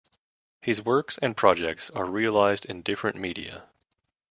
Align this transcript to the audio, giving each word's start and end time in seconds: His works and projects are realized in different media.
His 0.63 0.81
works 0.81 1.19
and 1.19 1.37
projects 1.37 1.91
are 1.91 2.07
realized 2.09 2.65
in 2.65 2.81
different 2.81 3.17
media. 3.17 3.67